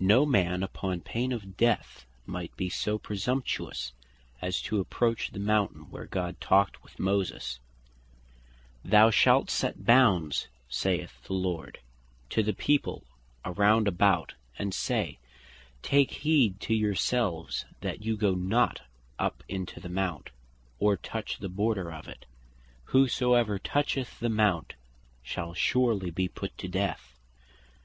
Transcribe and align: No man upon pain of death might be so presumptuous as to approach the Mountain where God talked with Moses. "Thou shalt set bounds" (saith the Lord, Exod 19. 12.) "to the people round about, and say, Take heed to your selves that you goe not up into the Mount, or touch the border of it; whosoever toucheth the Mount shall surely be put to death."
No 0.00 0.24
man 0.24 0.62
upon 0.62 1.00
pain 1.00 1.32
of 1.32 1.56
death 1.56 2.06
might 2.26 2.56
be 2.56 2.68
so 2.68 2.96
presumptuous 2.96 3.92
as 4.40 4.62
to 4.62 4.78
approach 4.78 5.32
the 5.32 5.40
Mountain 5.40 5.90
where 5.90 6.06
God 6.06 6.40
talked 6.40 6.84
with 6.84 7.00
Moses. 7.00 7.58
"Thou 8.84 9.10
shalt 9.10 9.50
set 9.50 9.84
bounds" 9.84 10.46
(saith 10.68 11.20
the 11.24 11.32
Lord, 11.32 11.80
Exod 12.30 12.30
19. 12.30 12.30
12.) 12.30 12.30
"to 12.30 12.42
the 12.44 12.54
people 12.54 13.04
round 13.44 13.88
about, 13.88 14.34
and 14.60 14.72
say, 14.72 15.18
Take 15.82 16.12
heed 16.12 16.60
to 16.60 16.72
your 16.72 16.94
selves 16.94 17.64
that 17.80 18.00
you 18.00 18.16
goe 18.16 18.36
not 18.36 18.82
up 19.18 19.42
into 19.48 19.80
the 19.80 19.88
Mount, 19.88 20.30
or 20.78 20.96
touch 20.96 21.38
the 21.38 21.48
border 21.48 21.92
of 21.92 22.06
it; 22.06 22.26
whosoever 22.94 23.58
toucheth 23.58 24.20
the 24.20 24.28
Mount 24.28 24.74
shall 25.24 25.52
surely 25.52 26.12
be 26.12 26.28
put 26.28 26.56
to 26.58 26.68
death." 26.68 27.18